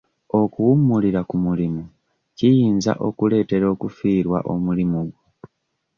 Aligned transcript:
Okuwummulira 0.41 1.21
ku 1.29 1.35
mulimu 1.45 1.83
kiyinza 2.37 2.91
okuletera 3.07 3.65
okufirwa 3.73 4.37
omulimu 4.53 4.99
gwo. 5.07 5.17